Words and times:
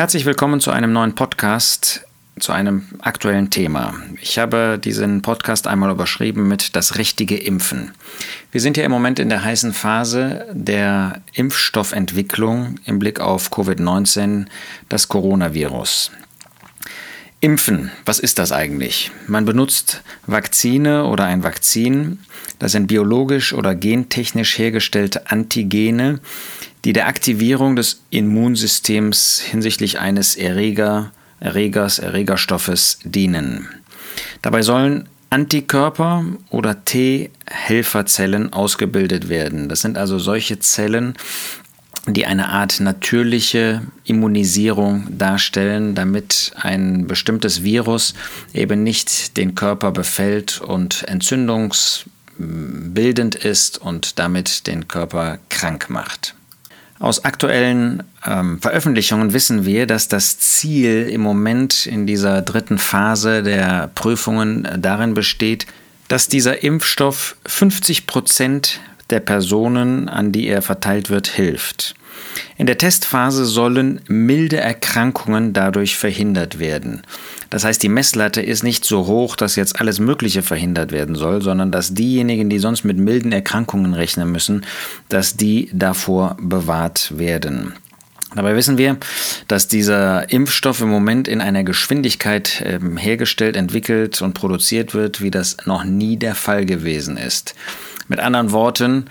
Herzlich 0.00 0.24
willkommen 0.24 0.60
zu 0.60 0.70
einem 0.70 0.94
neuen 0.94 1.14
Podcast, 1.14 2.06
zu 2.38 2.52
einem 2.52 2.86
aktuellen 3.00 3.50
Thema. 3.50 3.92
Ich 4.22 4.38
habe 4.38 4.80
diesen 4.82 5.20
Podcast 5.20 5.66
einmal 5.66 5.90
überschrieben 5.90 6.48
mit 6.48 6.74
das 6.74 6.96
richtige 6.96 7.36
Impfen. 7.36 7.92
Wir 8.50 8.62
sind 8.62 8.78
ja 8.78 8.84
im 8.84 8.92
Moment 8.92 9.18
in 9.18 9.28
der 9.28 9.44
heißen 9.44 9.74
Phase 9.74 10.46
der 10.54 11.20
Impfstoffentwicklung 11.34 12.76
im 12.86 12.98
Blick 12.98 13.20
auf 13.20 13.50
Covid-19, 13.50 14.46
das 14.88 15.08
Coronavirus. 15.08 16.12
Impfen, 17.42 17.90
was 18.06 18.20
ist 18.20 18.38
das 18.38 18.52
eigentlich? 18.52 19.10
Man 19.26 19.44
benutzt 19.44 20.02
Vakzine 20.26 21.04
oder 21.04 21.24
ein 21.24 21.42
Vakzin, 21.42 22.20
das 22.58 22.72
sind 22.72 22.86
biologisch 22.86 23.52
oder 23.52 23.74
gentechnisch 23.74 24.56
hergestellte 24.56 25.30
Antigene, 25.30 26.20
die 26.84 26.92
der 26.92 27.06
Aktivierung 27.06 27.76
des 27.76 28.02
Immunsystems 28.10 29.40
hinsichtlich 29.40 29.98
eines 29.98 30.36
Erreger, 30.36 31.12
Erregers, 31.40 31.98
Erregerstoffes 31.98 32.98
dienen. 33.04 33.68
Dabei 34.42 34.62
sollen 34.62 35.08
Antikörper 35.30 36.24
oder 36.50 36.84
T-Helferzellen 36.84 38.52
ausgebildet 38.52 39.28
werden. 39.28 39.68
Das 39.68 39.80
sind 39.80 39.96
also 39.96 40.18
solche 40.18 40.58
Zellen, 40.58 41.14
die 42.06 42.26
eine 42.26 42.48
Art 42.48 42.80
natürliche 42.80 43.82
Immunisierung 44.04 45.06
darstellen, 45.16 45.94
damit 45.94 46.52
ein 46.56 47.06
bestimmtes 47.06 47.62
Virus 47.62 48.14
eben 48.52 48.82
nicht 48.82 49.36
den 49.36 49.54
Körper 49.54 49.92
befällt 49.92 50.60
und 50.60 51.04
entzündungsbildend 51.06 53.36
ist 53.36 53.78
und 53.78 54.18
damit 54.18 54.66
den 54.66 54.88
Körper 54.88 55.38
krank 55.48 55.90
macht. 55.90 56.34
Aus 57.00 57.24
aktuellen 57.24 58.02
ähm, 58.26 58.60
Veröffentlichungen 58.60 59.32
wissen 59.32 59.64
wir, 59.64 59.86
dass 59.86 60.08
das 60.08 60.38
Ziel 60.38 61.08
im 61.08 61.22
Moment 61.22 61.86
in 61.86 62.06
dieser 62.06 62.42
dritten 62.42 62.76
Phase 62.76 63.42
der 63.42 63.90
Prüfungen 63.94 64.68
darin 64.76 65.14
besteht, 65.14 65.66
dass 66.08 66.28
dieser 66.28 66.62
Impfstoff 66.62 67.36
50 67.46 68.06
Prozent 68.06 68.80
der 69.08 69.20
Personen, 69.20 70.10
an 70.10 70.30
die 70.30 70.46
er 70.46 70.60
verteilt 70.60 71.08
wird, 71.08 71.26
hilft. 71.26 71.94
In 72.56 72.66
der 72.66 72.78
Testphase 72.78 73.44
sollen 73.44 74.00
milde 74.06 74.58
Erkrankungen 74.58 75.52
dadurch 75.52 75.96
verhindert 75.96 76.58
werden. 76.58 77.02
Das 77.48 77.64
heißt, 77.64 77.82
die 77.82 77.88
Messlatte 77.88 78.42
ist 78.42 78.62
nicht 78.62 78.84
so 78.84 79.06
hoch, 79.06 79.36
dass 79.36 79.56
jetzt 79.56 79.80
alles 79.80 79.98
Mögliche 79.98 80.42
verhindert 80.42 80.92
werden 80.92 81.14
soll, 81.14 81.42
sondern 81.42 81.72
dass 81.72 81.94
diejenigen, 81.94 82.50
die 82.50 82.58
sonst 82.58 82.84
mit 82.84 82.98
milden 82.98 83.32
Erkrankungen 83.32 83.94
rechnen 83.94 84.30
müssen, 84.30 84.66
dass 85.08 85.36
die 85.36 85.70
davor 85.72 86.36
bewahrt 86.40 87.18
werden. 87.18 87.74
Dabei 88.34 88.54
wissen 88.54 88.78
wir, 88.78 88.96
dass 89.48 89.66
dieser 89.66 90.30
Impfstoff 90.30 90.80
im 90.80 90.88
Moment 90.88 91.26
in 91.26 91.40
einer 91.40 91.64
Geschwindigkeit 91.64 92.60
äh, 92.60 92.78
hergestellt, 92.96 93.56
entwickelt 93.56 94.22
und 94.22 94.34
produziert 94.34 94.94
wird, 94.94 95.20
wie 95.20 95.30
das 95.32 95.56
noch 95.66 95.84
nie 95.84 96.16
der 96.16 96.34
Fall 96.34 96.64
gewesen 96.64 97.16
ist. 97.16 97.54
Mit 98.06 98.20
anderen 98.20 98.52
Worten, 98.52 99.06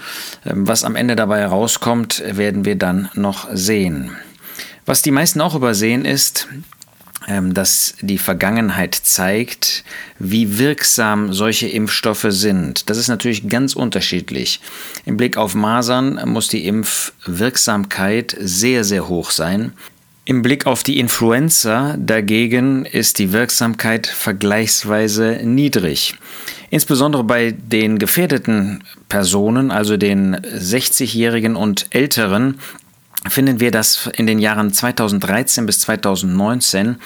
äh, 0.46 0.52
was 0.54 0.84
am 0.84 0.96
Ende 0.96 1.16
dabei 1.16 1.40
herauskommt, 1.40 2.24
werden 2.26 2.64
wir 2.64 2.76
dann 2.76 3.10
noch 3.14 3.50
sehen. 3.54 4.12
Was 4.86 5.02
die 5.02 5.12
meisten 5.12 5.42
auch 5.42 5.54
übersehen 5.54 6.06
ist, 6.06 6.48
ähm, 6.52 6.64
dass 7.28 7.96
die 8.02 8.18
Vergangenheit 8.18 8.96
zeigt, 8.96 9.84
wie 10.18 10.58
wirksam 10.58 11.34
solche 11.34 11.68
Impfstoffe 11.68 12.28
sind. 12.30 12.90
Das 12.90 12.98
ist 12.98 13.08
natürlich 13.08 13.48
ganz 13.48 13.76
unterschiedlich. 13.76 14.62
Im 15.06 15.18
Blick 15.18 15.38
auf 15.38 15.54
Masern 15.54 16.20
muss 16.26 16.48
die 16.48 16.66
Impfwirksamkeit 16.66 18.36
sehr, 18.40 18.84
sehr 18.84 19.08
hoch 19.08 19.32
sein. 19.32 19.74
Im 20.26 20.44
Blick 20.44 20.68
auf 20.68 20.84
die 20.84 21.00
Influenza 21.00 21.96
dagegen 21.98 22.86
ist 22.86 23.18
die 23.18 23.32
Wirksamkeit 23.32 24.06
vergleichsweise 24.06 25.40
niedrig. 25.44 26.16
Insbesondere 26.70 27.24
bei 27.24 27.52
den 27.52 27.98
gefährdeten 27.98 28.84
Personen, 29.08 29.72
also 29.72 29.98
den 29.98 30.36
60-Jährigen 30.36 31.56
und 31.56 31.88
Älteren, 31.90 32.60
finden 33.28 33.60
wir, 33.60 33.72
dass 33.72 34.10
in 34.14 34.28
den 34.28 34.40
Jahren 34.40 34.72
2013 34.72 35.66
bis 35.66 35.80
2019 35.82 36.98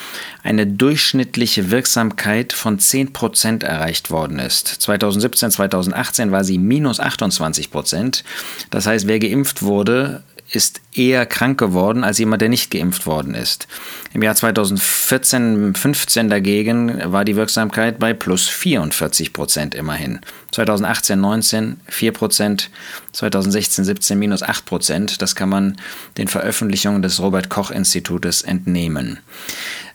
eine 0.43 0.67
durchschnittliche 0.67 1.71
Wirksamkeit 1.71 2.53
von 2.53 2.77
10% 2.77 3.63
erreicht 3.65 4.11
worden 4.11 4.39
ist. 4.39 4.67
2017, 4.67 5.51
2018 5.51 6.31
war 6.31 6.43
sie 6.43 6.59
minus 6.59 6.99
28%. 6.99 8.23
Das 8.69 8.85
heißt, 8.85 9.07
wer 9.07 9.19
geimpft 9.19 9.63
wurde, 9.63 10.21
ist 10.53 10.81
eher 10.93 11.25
krank 11.25 11.59
geworden 11.59 12.03
als 12.03 12.19
jemand, 12.19 12.41
der 12.41 12.49
nicht 12.49 12.69
geimpft 12.69 13.07
worden 13.07 13.33
ist. 13.33 13.67
Im 14.13 14.21
Jahr 14.21 14.35
2014, 14.35 15.73
15 15.73 16.29
dagegen 16.29 17.11
war 17.11 17.25
die 17.25 17.35
Wirksamkeit 17.35 17.97
bei 17.97 18.13
plus 18.13 18.47
44 18.47 19.33
Prozent 19.33 19.73
immerhin. 19.73 20.19
2018, 20.51 21.19
19 21.19 21.79
4 21.87 22.11
Prozent, 22.11 22.69
2016, 23.13 23.83
17 23.83 24.19
minus 24.19 24.43
8 24.43 24.65
Prozent. 24.65 25.21
Das 25.23 25.35
kann 25.35 25.49
man 25.49 25.77
den 26.17 26.27
Veröffentlichungen 26.27 27.01
des 27.01 27.19
Robert 27.19 27.49
Koch 27.49 27.71
Institutes 27.71 28.43
entnehmen. 28.43 29.19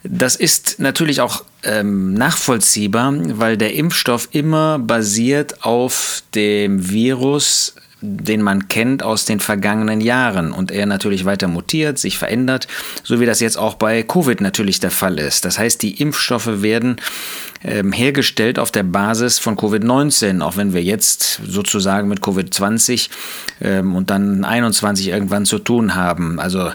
Das 0.02 0.34
ist 0.34 0.80
natürlich 0.80 1.20
auch 1.20 1.44
ähm, 1.62 2.14
nachvollziehbar, 2.14 3.14
weil 3.38 3.56
der 3.56 3.75
Impfstoff 3.75 4.28
immer 4.32 4.78
basiert 4.80 5.64
auf 5.64 6.22
dem 6.34 6.90
Virus 6.90 7.75
den 8.00 8.42
man 8.42 8.69
kennt 8.69 9.03
aus 9.03 9.25
den 9.25 9.41
vergangenen 9.41 10.00
Jahren 10.00 10.53
und 10.53 10.70
er 10.70 10.86
natürlich 10.86 11.25
weiter 11.25 11.48
mutiert, 11.48 11.98
sich 11.98 12.19
verändert, 12.19 12.69
so 13.03 13.20
wie 13.20 13.26
das 13.26 13.41
jetzt 13.41 13.59
auch 13.59 13.75
bei 13.75 14.03
Covid 14.03 14.41
natürlich 14.41 14.81
der 14.81 14.91
Fall 14.91 15.19
ist. 15.19 15.44
Das 15.44 15.59
heißt, 15.59 15.82
die 15.82 16.00
Impfstoffe 16.00 16.62
werden 16.62 16.97
ähm, 17.62 17.92
hergestellt 17.92 18.58
auf 18.58 18.70
der 18.70 18.82
Basis 18.82 19.38
von 19.38 19.56
Covid-19, 19.56 20.41
auch 20.41 20.56
wenn 20.56 20.72
wir 20.72 20.82
jetzt 20.82 21.41
sozusagen 21.44 22.08
mit 22.08 22.20
Covid-20 22.20 23.08
ähm, 23.60 23.94
und 23.94 24.10
dann 24.10 24.44
21 24.44 25.08
irgendwann 25.08 25.44
zu 25.44 25.58
tun 25.58 25.94
haben. 25.94 26.38
Also 26.38 26.70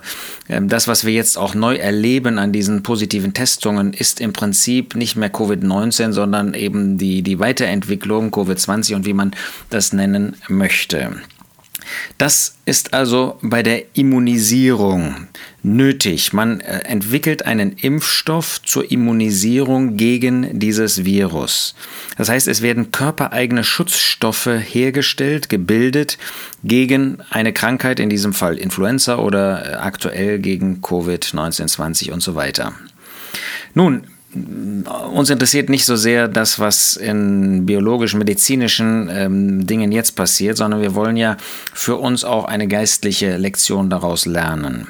ähm, 0.50 0.68
das, 0.70 0.88
was 0.88 1.06
wir 1.06 1.14
jetzt 1.14 1.38
auch 1.38 1.56
neu 1.56 1.76
erleben 1.76 2.38
an 2.38 2.52
diesen 2.52 2.84
positiven 2.84 3.34
Testungen, 3.34 3.94
ist 3.94 4.20
im 4.20 4.34
Prinzip 4.34 4.96
nicht 4.96 5.16
mehr 5.16 5.34
Covid-19, 5.34 6.12
sondern 6.12 6.54
eben 6.54 6.98
die, 6.98 7.22
die 7.22 7.40
Weiterentwicklung 7.40 8.32
Covid-20 8.32 8.96
und 8.96 9.06
wie 9.06 9.14
man 9.14 9.32
das 9.70 9.94
nennen 9.94 10.36
möchte. 10.48 11.12
Das 12.18 12.56
ist 12.66 12.94
also 12.94 13.38
bei 13.42 13.64
der 13.64 13.84
Immunisierung 13.96 15.28
nötig. 15.64 16.34
Man 16.34 16.60
äh, 16.60 16.80
entwickelt 16.80 17.46
einen 17.46 17.74
Impfstoff 17.74 18.62
zur 18.64 18.92
Immunisierung 18.92 19.98
gegen 19.98 20.60
dieses 20.60 21.06
Virus. 21.06 21.76
Das 22.18 22.30
heißt, 22.30 22.48
es 22.48 22.62
werden 22.62 22.92
körpereigene 22.92 23.64
Schutzstoffe 23.64 24.48
hergestellt, 24.48 25.50
gebildet 25.50 26.18
gegen 26.64 27.20
eine 27.30 27.54
Krankheit, 27.54 28.00
in 28.00 28.10
diesem 28.10 28.34
Fall 28.34 28.58
Influenza 28.58 29.18
oder 29.18 29.66
äh, 29.66 29.76
aktuell 29.76 30.40
gegen 30.40 30.82
Covid-19, 30.82 31.68
20 31.68 32.12
und 32.12 32.22
so 32.22 32.36
weiter. 32.36 32.74
Nun, 33.74 34.08
uns 35.14 35.30
interessiert 35.30 35.70
nicht 35.70 35.86
so 35.86 35.96
sehr 35.96 36.28
das, 36.28 36.60
was 36.60 36.96
in 36.96 37.66
biologisch-medizinischen 37.66 39.10
ähm, 39.12 39.68
Dingen 39.68 39.92
jetzt 39.92 40.16
passiert, 40.16 40.58
sondern 40.58 40.82
wir 40.82 40.96
wollen 40.96 41.18
ja 41.18 41.38
für 41.74 41.98
uns 41.98 42.24
auch 42.24 42.46
eine 42.46 42.68
geistliche 42.68 43.38
Lektion 43.38 43.90
daraus 43.90 44.26
lernen. 44.26 44.88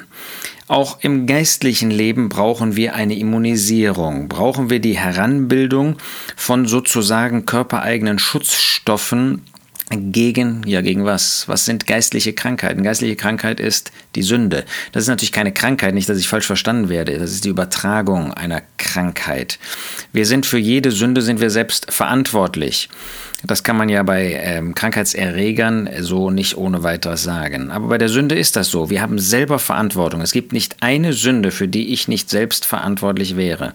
Auch 0.66 0.98
im 1.02 1.26
geistlichen 1.26 1.90
Leben 1.90 2.30
brauchen 2.30 2.74
wir 2.74 2.94
eine 2.94 3.18
Immunisierung, 3.18 4.28
brauchen 4.28 4.70
wir 4.70 4.80
die 4.80 4.96
Heranbildung 4.96 5.96
von 6.36 6.66
sozusagen 6.66 7.44
körpereigenen 7.44 8.18
Schutzstoffen 8.18 9.42
gegen, 9.90 10.62
ja, 10.66 10.80
gegen 10.80 11.04
was? 11.04 11.46
Was 11.46 11.64
sind 11.64 11.86
geistliche 11.86 12.32
Krankheiten? 12.32 12.82
Geistliche 12.82 13.16
Krankheit 13.16 13.60
ist 13.60 13.92
die 14.14 14.22
Sünde. 14.22 14.64
Das 14.92 15.02
ist 15.02 15.08
natürlich 15.08 15.32
keine 15.32 15.52
Krankheit, 15.52 15.94
nicht, 15.94 16.08
dass 16.08 16.18
ich 16.18 16.28
falsch 16.28 16.46
verstanden 16.46 16.88
werde. 16.88 17.18
Das 17.18 17.32
ist 17.32 17.44
die 17.44 17.50
Übertragung 17.50 18.32
einer 18.32 18.62
Krankheit. 18.78 19.58
Wir 20.12 20.26
sind 20.26 20.46
für 20.46 20.58
jede 20.58 20.90
Sünde 20.90 21.22
sind 21.22 21.40
wir 21.40 21.50
selbst 21.50 21.92
verantwortlich. 21.92 22.88
Das 23.46 23.62
kann 23.62 23.76
man 23.76 23.88
ja 23.88 24.02
bei 24.02 24.40
ähm, 24.42 24.74
Krankheitserregern 24.74 25.88
so 26.00 26.30
nicht 26.30 26.56
ohne 26.56 26.82
weiteres 26.82 27.22
sagen. 27.22 27.70
Aber 27.70 27.86
bei 27.88 27.98
der 27.98 28.08
Sünde 28.08 28.34
ist 28.34 28.56
das 28.56 28.70
so. 28.70 28.90
Wir 28.90 29.02
haben 29.02 29.18
selber 29.18 29.58
Verantwortung. 29.58 30.22
Es 30.22 30.32
gibt 30.32 30.52
nicht 30.52 30.76
eine 30.80 31.12
Sünde, 31.12 31.50
für 31.50 31.68
die 31.68 31.92
ich 31.92 32.08
nicht 32.08 32.30
selbst 32.30 32.64
verantwortlich 32.64 33.36
wäre. 33.36 33.74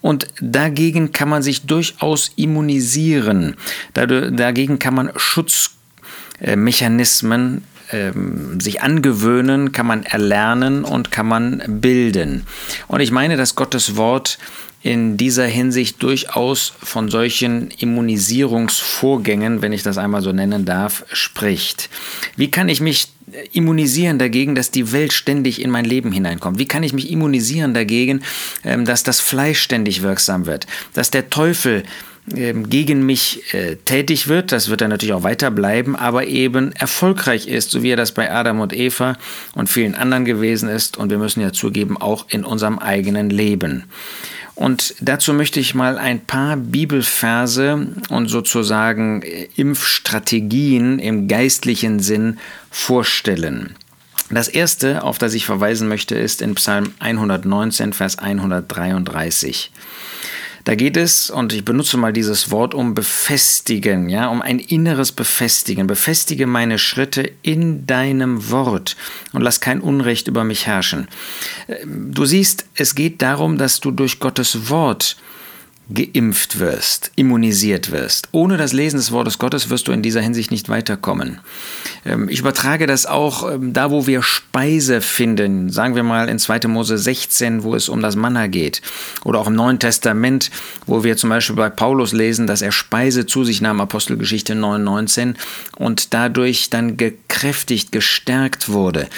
Und 0.00 0.26
dagegen 0.40 1.12
kann 1.12 1.28
man 1.28 1.42
sich 1.42 1.66
durchaus 1.66 2.32
immunisieren. 2.36 3.56
Dagegen 3.94 4.78
kann 4.78 4.94
man 4.94 5.10
Schutzmechanismen 5.16 7.64
ähm, 7.92 8.58
sich 8.60 8.82
angewöhnen, 8.82 9.72
kann 9.72 9.86
man 9.86 10.04
erlernen 10.04 10.84
und 10.84 11.12
kann 11.12 11.26
man 11.26 11.62
bilden. 11.66 12.46
Und 12.88 13.00
ich 13.00 13.10
meine, 13.10 13.36
dass 13.36 13.54
Gottes 13.54 13.96
Wort 13.96 14.38
in 14.84 15.16
dieser 15.16 15.46
Hinsicht 15.46 16.02
durchaus 16.02 16.74
von 16.82 17.08
solchen 17.08 17.70
Immunisierungsvorgängen, 17.70 19.62
wenn 19.62 19.72
ich 19.72 19.82
das 19.82 19.96
einmal 19.96 20.20
so 20.20 20.30
nennen 20.30 20.66
darf, 20.66 21.06
spricht. 21.10 21.88
Wie 22.36 22.50
kann 22.50 22.68
ich 22.68 22.82
mich 22.82 23.08
immunisieren 23.52 24.18
dagegen, 24.18 24.54
dass 24.54 24.70
die 24.70 24.92
Welt 24.92 25.14
ständig 25.14 25.62
in 25.62 25.70
mein 25.70 25.86
Leben 25.86 26.12
hineinkommt? 26.12 26.58
Wie 26.58 26.68
kann 26.68 26.82
ich 26.82 26.92
mich 26.92 27.10
immunisieren 27.10 27.72
dagegen, 27.72 28.22
ähm, 28.62 28.84
dass 28.84 29.02
das 29.02 29.20
Fleisch 29.20 29.62
ständig 29.62 30.02
wirksam 30.02 30.44
wird, 30.44 30.66
dass 30.92 31.10
der 31.10 31.30
Teufel 31.30 31.84
ähm, 32.36 32.68
gegen 32.68 33.06
mich 33.06 33.54
äh, 33.54 33.76
tätig 33.76 34.28
wird, 34.28 34.52
das 34.52 34.68
wird 34.68 34.82
er 34.82 34.88
natürlich 34.88 35.14
auch 35.14 35.22
weiter 35.22 35.50
bleiben, 35.50 35.96
aber 35.96 36.26
eben 36.26 36.72
erfolgreich 36.72 37.48
ist, 37.48 37.70
so 37.70 37.82
wie 37.82 37.90
er 37.90 37.96
das 37.96 38.12
bei 38.12 38.30
Adam 38.30 38.60
und 38.60 38.74
Eva 38.74 39.16
und 39.54 39.70
vielen 39.70 39.94
anderen 39.94 40.26
gewesen 40.26 40.68
ist 40.68 40.98
und 40.98 41.08
wir 41.08 41.18
müssen 41.18 41.40
ja 41.40 41.54
zugeben, 41.54 41.96
auch 41.96 42.26
in 42.28 42.44
unserem 42.44 42.78
eigenen 42.78 43.30
Leben. 43.30 43.84
Und 44.54 44.94
dazu 45.00 45.32
möchte 45.32 45.58
ich 45.58 45.74
mal 45.74 45.98
ein 45.98 46.20
paar 46.20 46.56
Bibelverse 46.56 47.88
und 48.08 48.28
sozusagen 48.28 49.22
äh, 49.22 49.48
Impfstrategien 49.56 50.98
im 50.98 51.26
geistlichen 51.26 51.98
Sinn 52.00 52.38
vorstellen. 52.70 53.74
Das 54.30 54.48
erste, 54.48 55.02
auf 55.02 55.18
das 55.18 55.34
ich 55.34 55.44
verweisen 55.44 55.88
möchte, 55.88 56.14
ist 56.14 56.40
in 56.40 56.54
Psalm 56.54 56.94
119, 56.98 57.92
Vers 57.92 58.18
133. 58.18 59.70
Da 60.64 60.74
geht 60.74 60.96
es, 60.96 61.28
und 61.28 61.52
ich 61.52 61.62
benutze 61.64 61.98
mal 61.98 62.14
dieses 62.14 62.50
Wort, 62.50 62.74
um 62.74 62.94
befestigen, 62.94 64.08
ja, 64.08 64.28
um 64.28 64.40
ein 64.40 64.58
inneres 64.58 65.12
Befestigen. 65.12 65.86
Befestige 65.86 66.46
meine 66.46 66.78
Schritte 66.78 67.30
in 67.42 67.86
deinem 67.86 68.50
Wort 68.50 68.96
und 69.32 69.42
lass 69.42 69.60
kein 69.60 69.80
Unrecht 69.80 70.26
über 70.26 70.42
mich 70.42 70.66
herrschen. 70.66 71.08
Du 71.86 72.24
siehst, 72.24 72.66
es 72.74 72.94
geht 72.94 73.20
darum, 73.20 73.58
dass 73.58 73.80
du 73.80 73.90
durch 73.90 74.20
Gottes 74.20 74.70
Wort 74.70 75.18
geimpft 75.92 76.58
wirst, 76.58 77.10
immunisiert 77.14 77.92
wirst. 77.92 78.28
Ohne 78.32 78.56
das 78.56 78.72
Lesen 78.72 78.96
des 78.96 79.12
Wortes 79.12 79.38
Gottes 79.38 79.68
wirst 79.68 79.86
du 79.86 79.92
in 79.92 80.02
dieser 80.02 80.22
Hinsicht 80.22 80.50
nicht 80.50 80.68
weiterkommen. 80.68 81.40
Ähm, 82.06 82.28
ich 82.28 82.40
übertrage 82.40 82.86
das 82.86 83.04
auch 83.04 83.50
ähm, 83.50 83.72
da, 83.72 83.90
wo 83.90 84.06
wir 84.06 84.22
Speise 84.22 85.00
finden, 85.00 85.70
sagen 85.70 85.94
wir 85.94 86.02
mal 86.02 86.28
in 86.28 86.38
2. 86.38 86.68
Mose 86.68 86.96
16, 86.96 87.64
wo 87.64 87.74
es 87.74 87.88
um 87.88 88.00
das 88.00 88.16
Manna 88.16 88.46
geht. 88.46 88.80
Oder 89.24 89.40
auch 89.40 89.46
im 89.46 89.54
Neuen 89.54 89.78
Testament, 89.78 90.50
wo 90.86 91.04
wir 91.04 91.16
zum 91.16 91.30
Beispiel 91.30 91.56
bei 91.56 91.70
Paulus 91.70 92.12
lesen, 92.12 92.46
dass 92.46 92.62
er 92.62 92.72
Speise 92.72 93.26
zu 93.26 93.44
sich 93.44 93.60
nahm, 93.60 93.80
Apostelgeschichte 93.80 94.54
9, 94.54 94.82
19, 94.82 95.36
und 95.76 96.14
dadurch 96.14 96.70
dann 96.70 96.96
gekräftigt, 96.96 97.92
gestärkt 97.92 98.70
wurde. 98.70 99.08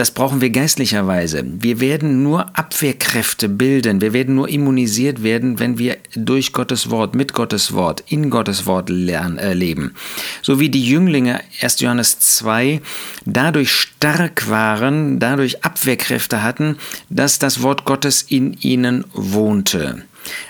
Das 0.00 0.12
brauchen 0.12 0.40
wir 0.40 0.48
geistlicherweise. 0.48 1.44
Wir 1.44 1.78
werden 1.78 2.22
nur 2.22 2.56
Abwehrkräfte 2.58 3.50
bilden. 3.50 4.00
Wir 4.00 4.14
werden 4.14 4.34
nur 4.34 4.48
immunisiert 4.48 5.22
werden, 5.22 5.58
wenn 5.58 5.76
wir 5.76 5.98
durch 6.14 6.54
Gottes 6.54 6.88
Wort, 6.88 7.14
mit 7.14 7.34
Gottes 7.34 7.74
Wort, 7.74 8.02
in 8.08 8.30
Gottes 8.30 8.64
Wort 8.64 8.88
lernen, 8.88 9.36
äh, 9.36 9.52
leben. 9.52 9.94
So 10.40 10.58
wie 10.58 10.70
die 10.70 10.86
Jünglinge 10.86 11.42
1. 11.60 11.80
Johannes 11.80 12.18
2 12.18 12.80
dadurch 13.26 13.72
stark 13.72 14.48
waren, 14.48 15.18
dadurch 15.18 15.66
Abwehrkräfte 15.66 16.42
hatten, 16.42 16.78
dass 17.10 17.38
das 17.38 17.60
Wort 17.60 17.84
Gottes 17.84 18.22
in 18.22 18.54
ihnen 18.54 19.04
wohnte. 19.12 20.04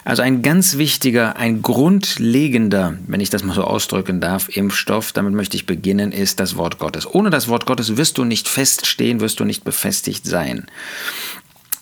Also 0.05 0.23
ein 0.23 0.43
ganz 0.43 0.77
wichtiger, 0.77 1.37
ein 1.37 1.63
grundlegender, 1.63 2.99
wenn 3.07 3.21
ich 3.21 3.31
das 3.31 3.45
mal 3.45 3.55
so 3.55 3.65
ausdrücken 3.65 4.21
darf, 4.21 4.49
Impfstoff, 4.49 5.13
damit 5.13 5.35
möchte 5.35 5.57
ich 5.57 5.67
beginnen, 5.67 6.13
ist 6.13 6.41
das 6.41 6.57
Wort 6.57 6.79
Gottes. 6.79 7.07
Ohne 7.07 7.31
das 7.31 7.49
Wort 7.49 7.67
Gottes 7.67 7.97
wirst 7.97 8.19
du 8.19 8.25
nicht 8.25 8.49
feststehen, 8.49 9.21
wirst 9.21 9.41
du 9.41 9.45
nicht 9.45 9.65
befestigt 9.65 10.27
sein. 10.27 10.67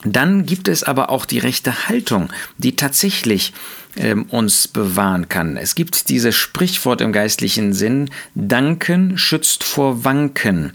Dann 0.05 0.47
gibt 0.47 0.69
es 0.69 0.85
aber 0.85 1.11
auch 1.11 1.25
die 1.25 1.39
rechte 1.39 1.89
Haltung, 1.89 2.31
die 2.57 2.77
tatsächlich 2.77 3.53
ähm, 3.97 4.25
uns 4.25 4.69
bewahren 4.69 5.29
kann. 5.29 5.57
Es 5.57 5.75
gibt 5.75 6.09
dieses 6.09 6.35
Sprichwort 6.35 7.01
im 7.01 7.13
geistlichen 7.13 7.73
Sinn, 7.73 8.11
Danken 8.35 9.19
schützt 9.19 9.65
vor 9.65 10.05
Wanken. 10.05 10.73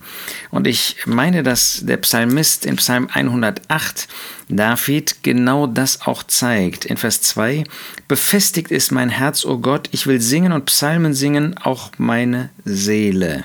Und 0.51 0.67
ich 0.67 0.97
meine, 1.05 1.43
dass 1.43 1.81
der 1.83 1.97
Psalmist 1.97 2.65
in 2.65 2.75
Psalm 2.77 3.07
108 3.11 4.07
David 4.49 5.17
genau 5.23 5.67
das 5.67 6.01
auch 6.01 6.23
zeigt. 6.23 6.85
In 6.85 6.97
Vers 6.97 7.21
2, 7.21 7.63
befestigt 8.07 8.71
ist 8.71 8.91
mein 8.91 9.09
Herz, 9.09 9.45
o 9.45 9.51
oh 9.53 9.57
Gott, 9.57 9.89
ich 9.91 10.07
will 10.07 10.21
singen 10.21 10.51
und 10.51 10.65
Psalmen 10.65 11.13
singen, 11.13 11.55
auch 11.57 11.91
meine 11.97 12.49
Seele. 12.65 13.43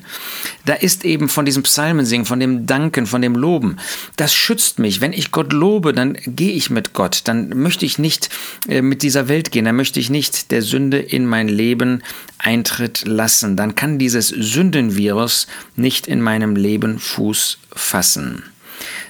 Da 0.64 0.74
ist 0.74 1.04
eben 1.04 1.28
von 1.28 1.44
diesem 1.44 1.62
Psalmensingen, 1.62 2.26
von 2.26 2.40
dem 2.40 2.66
Danken, 2.66 3.06
von 3.06 3.22
dem 3.22 3.34
Loben, 3.34 3.76
das 4.16 4.34
schützt 4.34 4.78
mich. 4.78 5.00
Wenn 5.00 5.12
ich 5.12 5.30
Gott 5.30 5.52
lobe, 5.52 5.92
dann 5.92 6.16
gehe 6.26 6.52
ich 6.52 6.70
mit 6.70 6.92
Gott, 6.92 7.22
dann 7.24 7.50
möchte 7.50 7.86
ich 7.86 7.98
nicht 7.98 8.28
äh, 8.68 8.82
mit 8.82 9.02
dieser 9.02 9.28
Welt 9.28 9.50
gehen, 9.50 9.64
dann 9.68 9.76
möchte 9.76 10.00
ich 10.00 10.08
nicht 10.08 10.50
der 10.50 10.62
Sünde 10.62 10.98
in 10.98 11.26
mein 11.26 11.46
Leben 11.46 12.02
Eintritt 12.38 13.06
lassen, 13.06 13.54
dann 13.54 13.74
kann 13.74 13.98
dieses 13.98 14.28
Sündenvirus 14.28 15.46
nicht 15.76 16.06
in 16.06 16.22
meinem 16.22 16.56
Leben 16.56 16.98
Fuß 16.98 17.58
fassen 17.74 18.44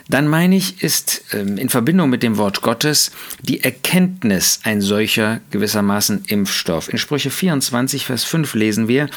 dann 0.08 0.26
meine 0.26 0.56
ich, 0.56 0.82
ist 0.82 1.22
ähm, 1.34 1.58
in 1.58 1.68
Verbindung 1.68 2.08
mit 2.08 2.22
dem 2.22 2.38
Wort 2.38 2.62
Gottes 2.62 3.10
die 3.42 3.62
Erkenntnis 3.62 4.60
ein 4.62 4.80
solcher 4.80 5.40
gewissermaßen 5.50 6.24
Impfstoff. 6.26 6.90
In 6.90 6.98
Sprüche 6.98 7.30
24, 7.30 8.06
Vers 8.06 8.24
5 8.24 8.54
lesen 8.54 8.88
wir, 8.88 9.10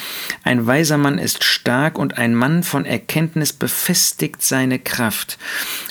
ein 0.43 0.67
weiser 0.67 0.97
Mann 0.97 1.17
ist 1.17 1.45
stark 1.45 1.97
und 1.97 2.17
ein 2.17 2.35
Mann 2.35 2.63
von 2.63 2.85
Erkenntnis 2.85 3.53
befestigt 3.53 4.43
seine 4.43 4.79
Kraft. 4.79 5.37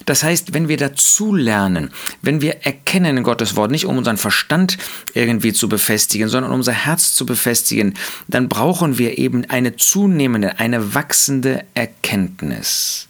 Das 0.04 0.22
heißt, 0.22 0.52
wenn 0.52 0.68
wir 0.68 0.76
dazu 0.76 1.34
lernen, 1.34 1.90
wenn 2.20 2.42
wir 2.42 2.66
erkennen 2.66 3.16
in 3.16 3.22
Gottes 3.22 3.56
Wort, 3.56 3.70
nicht 3.70 3.86
um 3.86 3.96
unseren 3.96 4.18
Verstand 4.18 4.76
irgendwie 5.14 5.54
zu 5.54 5.68
befestigen, 5.68 6.28
sondern 6.28 6.52
um 6.52 6.58
unser 6.58 6.72
Herz 6.72 7.14
zu 7.14 7.24
befestigen, 7.24 7.94
dann 8.28 8.48
brauchen 8.50 8.98
wir 8.98 9.16
eben 9.16 9.48
eine 9.48 9.76
zunehmende, 9.76 10.58
eine 10.58 10.94
wachsende 10.94 11.64
Erkenntnis. 11.74 13.08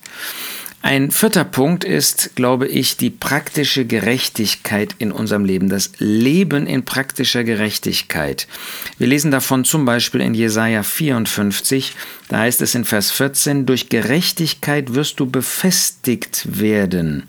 Ein 0.83 1.11
vierter 1.11 1.45
Punkt 1.45 1.85
ist, 1.85 2.35
glaube 2.37 2.67
ich, 2.67 2.97
die 2.97 3.11
praktische 3.11 3.85
Gerechtigkeit 3.85 4.95
in 4.99 5.13
unserem 5.13 5.45
Leben, 5.45 5.69
das 5.69 5.93
Leben 5.99 6.67
in 6.67 6.87
praktischer 6.87 7.45
Gerechtigkeit. 7.45 8.49
Wir 8.97 9.07
lesen 9.07 9.31
davon 9.31 9.67
zum 9.67 9.85
Beispiel 9.85 10.23
in 10.23 10.33
Jesaja 10.33 10.83
54, 10.83 11.95
da 12.29 12.39
heißt 12.39 12.63
es 12.63 12.75
in 12.75 12.87
Vers 12.87 13.11
14, 13.11 13.67
durch 13.67 13.91
Gerechtigkeit 13.91 14.95
wirst 14.95 15.21
du 15.21 15.27
befestigt 15.27 16.59
werden. 16.59 17.25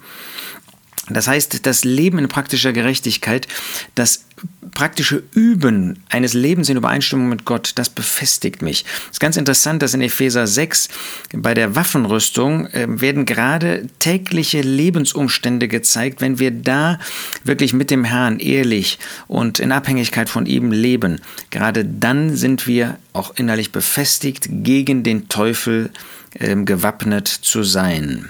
Das 1.09 1.27
heißt, 1.27 1.65
das 1.65 1.83
Leben 1.83 2.19
in 2.19 2.29
praktischer 2.29 2.71
Gerechtigkeit, 2.71 3.47
das 3.95 4.25
praktische 4.71 5.23
Üben 5.33 6.03
eines 6.09 6.33
Lebens 6.33 6.69
in 6.69 6.77
Übereinstimmung 6.77 7.29
mit 7.29 7.45
Gott, 7.45 7.73
das 7.75 7.89
befestigt 7.89 8.61
mich. 8.61 8.85
Es 9.05 9.11
ist 9.13 9.19
ganz 9.19 9.37
interessant, 9.37 9.81
dass 9.81 9.93
in 9.93 10.01
Epheser 10.01 10.47
6 10.47 10.89
bei 11.33 11.53
der 11.53 11.75
Waffenrüstung 11.75 12.67
äh, 12.67 12.87
werden 12.89 13.25
gerade 13.25 13.87
tägliche 13.99 14.61
Lebensumstände 14.61 15.67
gezeigt, 15.67 16.21
wenn 16.21 16.39
wir 16.39 16.51
da 16.51 16.99
wirklich 17.43 17.73
mit 17.73 17.91
dem 17.91 18.03
Herrn 18.03 18.39
ehrlich 18.39 18.99
und 19.27 19.59
in 19.59 19.71
Abhängigkeit 19.71 20.29
von 20.29 20.45
ihm 20.45 20.71
leben. 20.71 21.21
Gerade 21.49 21.85
dann 21.85 22.35
sind 22.35 22.67
wir 22.67 22.97
auch 23.13 23.35
innerlich 23.35 23.71
befestigt, 23.71 24.47
gegen 24.49 25.03
den 25.03 25.27
Teufel 25.27 25.91
äh, 26.33 26.55
gewappnet 26.55 27.27
zu 27.27 27.63
sein. 27.63 28.29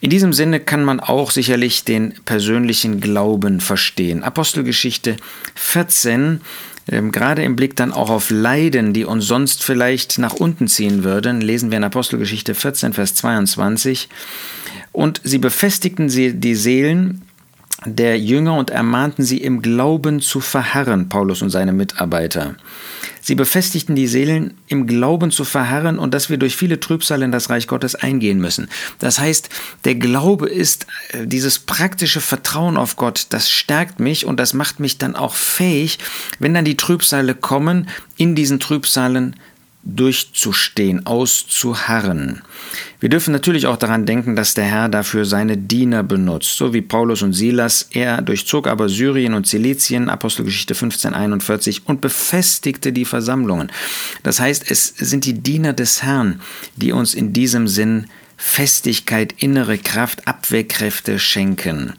In 0.00 0.10
diesem 0.10 0.32
Sinne 0.32 0.60
kann 0.60 0.84
man 0.84 1.00
auch 1.00 1.30
sicherlich 1.30 1.84
den 1.84 2.14
persönlichen 2.24 3.00
Glauben 3.00 3.60
verstehen. 3.60 4.22
Apostelgeschichte 4.22 5.16
14 5.54 6.40
ähm, 6.88 7.10
gerade 7.10 7.42
im 7.42 7.56
Blick 7.56 7.74
dann 7.76 7.92
auch 7.92 8.10
auf 8.10 8.30
Leiden, 8.30 8.92
die 8.92 9.04
uns 9.04 9.26
sonst 9.26 9.64
vielleicht 9.64 10.18
nach 10.18 10.34
unten 10.34 10.68
ziehen 10.68 11.02
würden, 11.02 11.40
lesen 11.40 11.70
wir 11.70 11.78
in 11.78 11.84
Apostelgeschichte 11.84 12.54
14, 12.54 12.92
Vers 12.92 13.14
22. 13.16 14.08
Und 14.92 15.20
sie 15.24 15.38
befestigten 15.38 16.08
die 16.08 16.54
Seelen 16.54 17.22
der 17.84 18.18
Jünger 18.18 18.54
und 18.54 18.70
ermahnten 18.70 19.24
sie 19.24 19.38
im 19.38 19.62
Glauben 19.62 20.20
zu 20.20 20.40
verharren, 20.40 21.08
Paulus 21.08 21.42
und 21.42 21.50
seine 21.50 21.72
Mitarbeiter. 21.72 22.54
Sie 23.26 23.34
befestigten 23.34 23.96
die 23.96 24.06
Seelen 24.06 24.54
im 24.68 24.86
Glauben 24.86 25.32
zu 25.32 25.42
verharren 25.42 25.98
und 25.98 26.14
dass 26.14 26.30
wir 26.30 26.36
durch 26.36 26.54
viele 26.54 26.78
Trübsal 26.78 27.22
in 27.22 27.32
das 27.32 27.50
Reich 27.50 27.66
Gottes 27.66 27.96
eingehen 27.96 28.38
müssen. 28.38 28.68
Das 29.00 29.18
heißt, 29.18 29.48
der 29.84 29.96
Glaube 29.96 30.48
ist 30.48 30.86
äh, 31.08 31.26
dieses 31.26 31.58
praktische 31.58 32.20
Vertrauen 32.20 32.76
auf 32.76 32.94
Gott, 32.94 33.26
das 33.30 33.50
stärkt 33.50 33.98
mich 33.98 34.26
und 34.26 34.38
das 34.38 34.54
macht 34.54 34.78
mich 34.78 34.98
dann 34.98 35.16
auch 35.16 35.34
fähig, 35.34 35.98
wenn 36.38 36.54
dann 36.54 36.64
die 36.64 36.76
Trübsale 36.76 37.34
kommen, 37.34 37.88
in 38.16 38.36
diesen 38.36 38.60
Trübsalen 38.60 39.34
durchzustehen, 39.86 41.06
auszuharren. 41.06 42.42
Wir 42.98 43.08
dürfen 43.08 43.32
natürlich 43.32 43.66
auch 43.66 43.76
daran 43.76 44.06
denken, 44.06 44.36
dass 44.36 44.54
der 44.54 44.64
Herr 44.64 44.88
dafür 44.88 45.24
seine 45.24 45.56
Diener 45.56 46.02
benutzt, 46.02 46.56
so 46.56 46.74
wie 46.74 46.82
Paulus 46.82 47.22
und 47.22 47.32
Silas. 47.34 47.88
Er 47.92 48.20
durchzog 48.20 48.66
aber 48.66 48.88
Syrien 48.88 49.34
und 49.34 49.46
Silizien, 49.46 50.08
Apostelgeschichte 50.08 50.74
1541, 50.74 51.86
und 51.86 52.00
befestigte 52.00 52.92
die 52.92 53.04
Versammlungen. 53.04 53.70
Das 54.22 54.40
heißt, 54.40 54.70
es 54.70 54.88
sind 54.88 55.24
die 55.24 55.34
Diener 55.34 55.72
des 55.72 56.02
Herrn, 56.02 56.40
die 56.76 56.92
uns 56.92 57.14
in 57.14 57.32
diesem 57.32 57.68
Sinn 57.68 58.06
Festigkeit, 58.36 59.34
innere 59.38 59.78
Kraft, 59.78 60.28
Abwehrkräfte 60.28 61.18
schenken. 61.18 61.94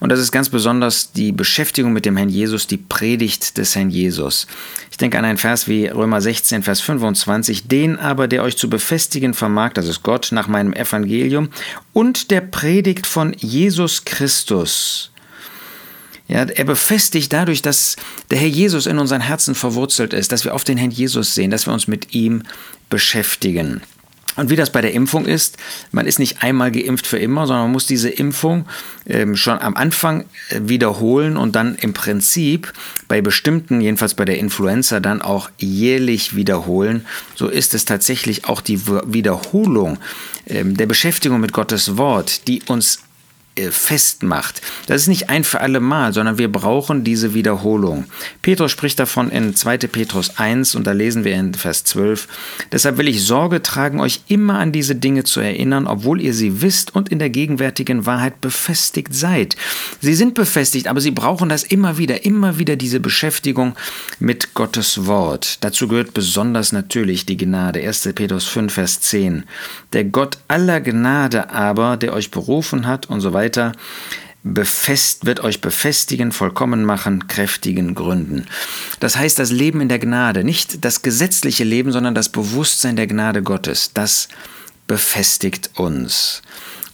Und 0.00 0.10
das 0.10 0.20
ist 0.20 0.32
ganz 0.32 0.48
besonders 0.48 1.12
die 1.12 1.32
Beschäftigung 1.32 1.92
mit 1.92 2.06
dem 2.06 2.16
Herrn 2.16 2.30
Jesus, 2.30 2.66
die 2.66 2.78
Predigt 2.78 3.58
des 3.58 3.76
Herrn 3.76 3.90
Jesus. 3.90 4.46
Ich 4.90 4.96
denke 4.96 5.18
an 5.18 5.24
einen 5.24 5.38
Vers 5.38 5.68
wie 5.68 5.86
Römer 5.86 6.20
16, 6.20 6.62
Vers 6.62 6.80
25, 6.80 7.68
den 7.68 7.98
aber, 7.98 8.26
der 8.26 8.42
euch 8.42 8.56
zu 8.56 8.70
befestigen 8.70 9.34
vermag, 9.34 9.72
das 9.74 9.86
ist 9.86 10.02
Gott 10.02 10.28
nach 10.32 10.48
meinem 10.48 10.72
Evangelium, 10.72 11.50
und 11.92 12.30
der 12.30 12.40
Predigt 12.40 13.06
von 13.06 13.34
Jesus 13.38 14.04
Christus. 14.04 15.10
Ja, 16.28 16.44
er 16.44 16.64
befestigt 16.64 17.32
dadurch, 17.32 17.60
dass 17.60 17.96
der 18.30 18.38
Herr 18.38 18.48
Jesus 18.48 18.86
in 18.86 18.98
unseren 18.98 19.20
Herzen 19.20 19.54
verwurzelt 19.54 20.14
ist, 20.14 20.32
dass 20.32 20.44
wir 20.44 20.54
auf 20.54 20.64
den 20.64 20.78
Herrn 20.78 20.90
Jesus 20.90 21.34
sehen, 21.34 21.50
dass 21.50 21.66
wir 21.66 21.74
uns 21.74 21.88
mit 21.88 22.14
ihm 22.14 22.44
beschäftigen. 22.88 23.82
Und 24.36 24.48
wie 24.48 24.56
das 24.56 24.70
bei 24.70 24.80
der 24.80 24.92
Impfung 24.92 25.26
ist, 25.26 25.58
man 25.90 26.06
ist 26.06 26.18
nicht 26.18 26.42
einmal 26.42 26.72
geimpft 26.72 27.06
für 27.06 27.18
immer, 27.18 27.46
sondern 27.46 27.64
man 27.64 27.72
muss 27.72 27.86
diese 27.86 28.08
Impfung 28.08 28.66
ähm, 29.06 29.36
schon 29.36 29.58
am 29.58 29.76
Anfang 29.76 30.24
äh, 30.48 30.60
wiederholen 30.62 31.36
und 31.36 31.54
dann 31.54 31.76
im 31.76 31.92
Prinzip 31.92 32.72
bei 33.08 33.20
bestimmten, 33.20 33.80
jedenfalls 33.80 34.14
bei 34.14 34.24
der 34.24 34.38
Influenza, 34.38 35.00
dann 35.00 35.20
auch 35.20 35.50
jährlich 35.58 36.34
wiederholen. 36.34 37.04
So 37.34 37.48
ist 37.48 37.74
es 37.74 37.84
tatsächlich 37.84 38.46
auch 38.46 38.62
die 38.62 38.86
Wiederholung 38.86 39.98
ähm, 40.46 40.76
der 40.76 40.86
Beschäftigung 40.86 41.40
mit 41.40 41.52
Gottes 41.52 41.98
Wort, 41.98 42.48
die 42.48 42.62
uns 42.68 43.00
festmacht. 43.70 44.62
Das 44.86 45.02
ist 45.02 45.08
nicht 45.08 45.28
ein 45.28 45.44
für 45.44 45.60
alle 45.60 45.80
Mal, 45.80 46.12
sondern 46.12 46.38
wir 46.38 46.50
brauchen 46.50 47.04
diese 47.04 47.34
Wiederholung. 47.34 48.06
Petrus 48.40 48.70
spricht 48.70 48.98
davon 48.98 49.30
in 49.30 49.54
2. 49.54 49.78
Petrus 49.78 50.38
1 50.38 50.74
und 50.74 50.86
da 50.86 50.92
lesen 50.92 51.24
wir 51.24 51.34
in 51.34 51.52
Vers 51.52 51.84
12. 51.84 52.28
Deshalb 52.72 52.96
will 52.96 53.08
ich 53.08 53.24
Sorge 53.24 53.62
tragen, 53.62 54.00
euch 54.00 54.22
immer 54.28 54.58
an 54.58 54.72
diese 54.72 54.94
Dinge 54.94 55.24
zu 55.24 55.40
erinnern, 55.40 55.86
obwohl 55.86 56.20
ihr 56.20 56.32
sie 56.32 56.62
wisst 56.62 56.94
und 56.94 57.10
in 57.10 57.18
der 57.18 57.28
gegenwärtigen 57.28 58.06
Wahrheit 58.06 58.40
befestigt 58.40 59.14
seid. 59.14 59.56
Sie 60.00 60.14
sind 60.14 60.34
befestigt, 60.34 60.88
aber 60.88 61.00
sie 61.00 61.10
brauchen 61.10 61.48
das 61.50 61.62
immer 61.62 61.98
wieder, 61.98 62.24
immer 62.24 62.58
wieder 62.58 62.76
diese 62.76 63.00
Beschäftigung 63.00 63.74
mit 64.18 64.54
Gottes 64.54 65.06
Wort. 65.06 65.58
Dazu 65.62 65.88
gehört 65.88 66.14
besonders 66.14 66.72
natürlich 66.72 67.26
die 67.26 67.36
Gnade. 67.36 67.80
1. 67.80 68.08
Petrus 68.14 68.46
5, 68.46 68.72
Vers 68.72 69.00
10. 69.02 69.44
Der 69.92 70.04
Gott 70.04 70.38
aller 70.48 70.80
Gnade 70.80 71.50
aber, 71.50 71.98
der 71.98 72.14
euch 72.14 72.30
berufen 72.30 72.86
hat 72.86 73.10
und 73.10 73.20
so 73.20 73.32
weiter, 73.32 73.41
weiter, 73.42 73.72
befest, 74.44 75.26
wird 75.26 75.40
euch 75.40 75.60
befestigen, 75.60 76.32
vollkommen 76.32 76.84
machen, 76.84 77.28
kräftigen 77.28 77.94
Gründen. 77.94 78.46
Das 79.00 79.16
heißt, 79.16 79.38
das 79.38 79.50
Leben 79.50 79.80
in 79.80 79.88
der 79.88 79.98
Gnade, 79.98 80.44
nicht 80.44 80.84
das 80.84 81.02
gesetzliche 81.02 81.64
Leben, 81.64 81.92
sondern 81.92 82.14
das 82.14 82.28
Bewusstsein 82.28 82.96
der 82.96 83.06
Gnade 83.06 83.42
Gottes, 83.42 83.92
das 83.94 84.28
befestigt 84.86 85.70
uns. 85.76 86.42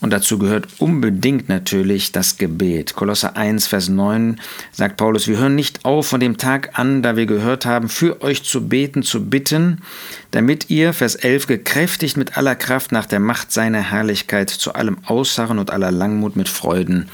Und 0.01 0.13
dazu 0.13 0.39
gehört 0.39 0.69
unbedingt 0.79 1.49
natürlich 1.49 2.13
das 2.13 2.37
Gebet. 2.37 2.95
Kolosser 2.95 3.37
1, 3.37 3.67
Vers 3.67 3.89
9 3.89 4.41
sagt 4.71 4.97
Paulus, 4.97 5.27
wir 5.27 5.39
hören 5.39 5.57
nicht 5.57 5.85
auf 5.85 6.07
von 6.07 6.21
dem 6.21 6.37
Tag 6.37 6.79
an, 6.79 7.03
da 7.03 7.17
wir 7.17 7.27
gehört 7.27 7.67
haben, 7.67 7.89
für 7.89 8.23
euch 8.23 8.45
zu 8.45 8.69
beten, 8.69 9.03
zu 9.03 9.29
bitten, 9.29 9.83
damit 10.31 10.71
ihr, 10.71 10.93
Vers 10.93 11.17
11, 11.17 11.49
gekräftigt 11.49 12.17
mit 12.17 12.37
aller 12.37 12.55
Kraft 12.55 12.93
nach 12.93 13.07
der 13.07 13.21
Macht 13.21 13.51
seiner 13.51 13.81
Herrlichkeit 13.81 14.51
zu 14.51 14.75
allem 14.75 14.99
Ausharren 15.05 15.59
und 15.59 15.71
aller 15.71 15.91
Langmut 15.91 16.37
mit 16.37 16.49
Freuden 16.49 17.09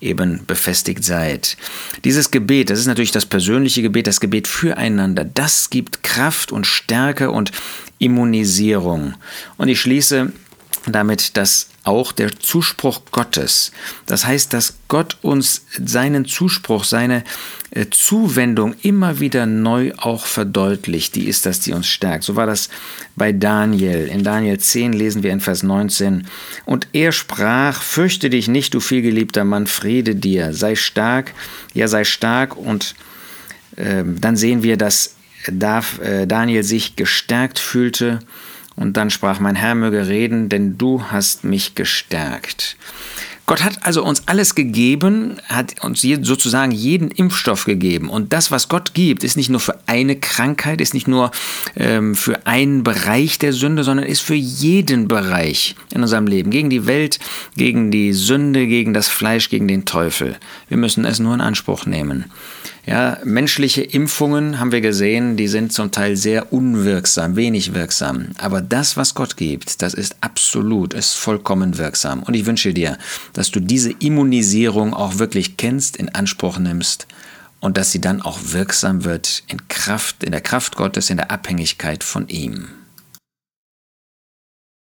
eben 0.00 0.44
befestigt 0.46 1.04
seid. 1.04 1.56
Dieses 2.04 2.30
Gebet, 2.30 2.70
das 2.70 2.78
ist 2.78 2.86
natürlich 2.86 3.12
das 3.12 3.26
persönliche 3.26 3.82
Gebet, 3.82 4.06
das 4.06 4.20
Gebet 4.20 4.46
füreinander, 4.46 5.24
das 5.24 5.70
gibt 5.70 6.02
Kraft 6.02 6.52
und 6.52 6.66
Stärke 6.66 7.30
und 7.30 7.52
Immunisierung. 7.98 9.14
Und 9.56 9.68
ich 9.68 9.80
schließe 9.80 10.32
damit, 10.86 11.36
dass 11.36 11.68
auch 11.86 12.12
der 12.12 12.38
Zuspruch 12.38 13.00
Gottes, 13.10 13.72
das 14.06 14.26
heißt, 14.26 14.52
dass 14.52 14.74
Gott 14.88 15.18
uns 15.22 15.62
seinen 15.78 16.24
Zuspruch, 16.24 16.84
seine 16.84 17.24
äh, 17.70 17.86
Zuwendung 17.90 18.74
immer 18.82 19.20
wieder 19.20 19.46
neu 19.46 19.92
auch 19.96 20.26
verdeutlicht, 20.26 21.14
die 21.14 21.28
ist 21.28 21.46
das, 21.46 21.60
die 21.60 21.72
uns 21.72 21.86
stärkt. 21.86 22.24
So 22.24 22.36
war 22.36 22.46
das 22.46 22.68
bei 23.14 23.32
Daniel. 23.32 24.06
In 24.06 24.24
Daniel 24.24 24.58
10 24.58 24.92
lesen 24.92 25.22
wir 25.22 25.32
in 25.32 25.40
Vers 25.40 25.62
19, 25.62 26.26
und 26.64 26.88
er 26.92 27.12
sprach, 27.12 27.82
fürchte 27.82 28.30
dich 28.30 28.48
nicht, 28.48 28.74
du 28.74 28.80
vielgeliebter 28.80 29.44
Mann, 29.44 29.66
Friede 29.66 30.14
dir, 30.14 30.52
sei 30.52 30.74
stark, 30.74 31.34
ja 31.74 31.88
sei 31.88 32.04
stark, 32.04 32.56
und 32.56 32.94
äh, 33.76 34.04
dann 34.04 34.36
sehen 34.36 34.62
wir, 34.62 34.76
dass 34.76 35.16
äh, 35.46 36.26
Daniel 36.26 36.62
sich 36.62 36.96
gestärkt 36.96 37.58
fühlte, 37.58 38.20
und 38.76 38.96
dann 38.96 39.10
sprach 39.10 39.40
mein 39.40 39.56
Herr 39.56 39.74
möge 39.74 40.06
reden, 40.06 40.48
denn 40.48 40.78
du 40.78 41.02
hast 41.10 41.44
mich 41.44 41.74
gestärkt. 41.74 42.76
Gott 43.46 43.62
hat 43.62 43.86
also 43.86 44.04
uns 44.04 44.24
alles 44.26 44.56
gegeben, 44.56 45.36
hat 45.44 45.84
uns 45.84 46.02
sozusagen 46.02 46.72
jeden 46.72 47.12
Impfstoff 47.12 47.64
gegeben. 47.64 48.08
Und 48.08 48.32
das, 48.32 48.50
was 48.50 48.68
Gott 48.68 48.92
gibt, 48.92 49.22
ist 49.22 49.36
nicht 49.36 49.50
nur 49.50 49.60
für 49.60 49.78
eine 49.86 50.16
Krankheit, 50.16 50.80
ist 50.80 50.94
nicht 50.94 51.06
nur 51.06 51.30
ähm, 51.76 52.16
für 52.16 52.44
einen 52.46 52.82
Bereich 52.82 53.38
der 53.38 53.52
Sünde, 53.52 53.84
sondern 53.84 54.04
ist 54.04 54.20
für 54.20 54.34
jeden 54.34 55.06
Bereich 55.06 55.76
in 55.94 56.02
unserem 56.02 56.26
Leben. 56.26 56.50
Gegen 56.50 56.70
die 56.70 56.86
Welt, 56.86 57.20
gegen 57.56 57.92
die 57.92 58.12
Sünde, 58.12 58.66
gegen 58.66 58.92
das 58.92 59.08
Fleisch, 59.08 59.48
gegen 59.48 59.68
den 59.68 59.84
Teufel. 59.84 60.36
Wir 60.68 60.76
müssen 60.76 61.04
es 61.04 61.20
nur 61.20 61.32
in 61.32 61.40
Anspruch 61.40 61.86
nehmen. 61.86 62.24
Ja, 62.86 63.18
menschliche 63.24 63.82
Impfungen 63.82 64.60
haben 64.60 64.70
wir 64.70 64.80
gesehen, 64.80 65.36
die 65.36 65.48
sind 65.48 65.72
zum 65.72 65.90
Teil 65.90 66.14
sehr 66.14 66.52
unwirksam, 66.52 67.34
wenig 67.34 67.74
wirksam. 67.74 68.28
Aber 68.38 68.60
das, 68.60 68.96
was 68.96 69.14
Gott 69.14 69.36
gibt, 69.36 69.82
das 69.82 69.92
ist 69.92 70.14
absolut, 70.20 70.94
ist 70.94 71.14
vollkommen 71.14 71.78
wirksam. 71.78 72.22
Und 72.22 72.34
ich 72.34 72.46
wünsche 72.46 72.72
dir, 72.72 72.96
dass 73.36 73.50
du 73.50 73.60
diese 73.60 73.90
Immunisierung 73.90 74.94
auch 74.94 75.18
wirklich 75.18 75.58
kennst, 75.58 75.98
in 75.98 76.08
Anspruch 76.08 76.58
nimmst 76.58 77.06
und 77.60 77.76
dass 77.76 77.92
sie 77.92 78.00
dann 78.00 78.22
auch 78.22 78.38
wirksam 78.42 79.04
wird 79.04 79.42
in 79.48 79.68
Kraft, 79.68 80.24
in 80.24 80.32
der 80.32 80.40
Kraft 80.40 80.76
Gottes, 80.76 81.10
in 81.10 81.18
der 81.18 81.30
Abhängigkeit 81.30 82.02
von 82.02 82.28
ihm. 82.28 82.68